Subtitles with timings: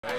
[0.00, 0.14] They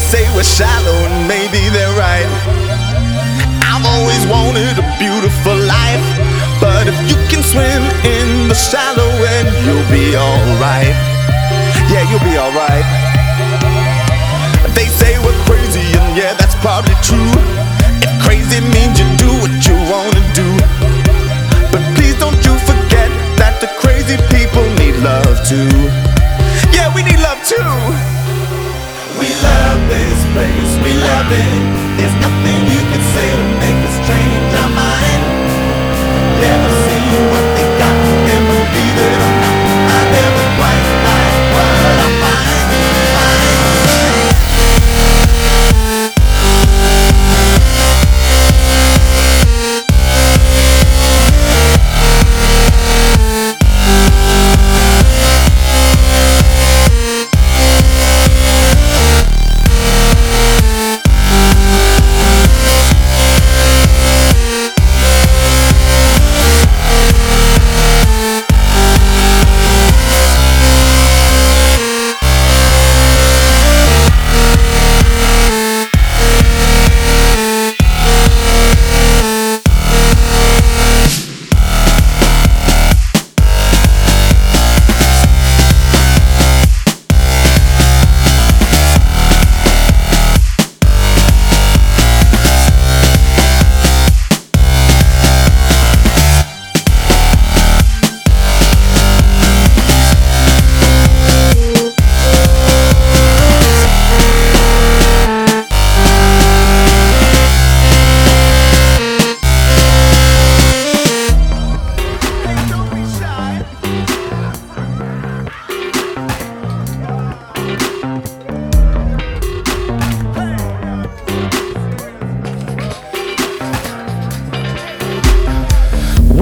[0.00, 2.24] say we're shallow and maybe they're right.
[3.68, 6.00] I've always wanted a beautiful life.
[6.60, 10.96] But if you can swim in the shallow end, you'll be alright.
[11.92, 13.01] Yeah, you'll be alright.
[31.30, 33.31] There's nothing you can say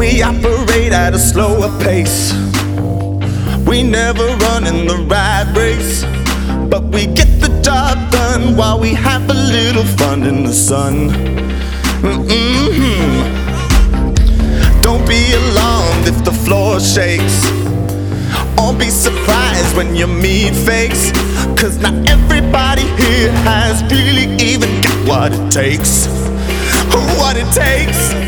[0.01, 2.33] We operate at a slower pace.
[3.69, 6.05] We never run in the rat race.
[6.71, 11.11] But we get the job done while we have a little fun in the sun.
[12.01, 13.11] Mm-hmm.
[14.81, 17.45] Don't be alarmed if the floor shakes.
[18.59, 21.13] Or be surprised when your meat fakes.
[21.61, 26.07] Cause not everybody here has really even got what it takes.
[27.21, 28.20] What it takes.